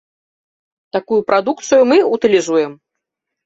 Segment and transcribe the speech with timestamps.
[0.97, 2.71] Такую прадукцыю мы ўтылізуем.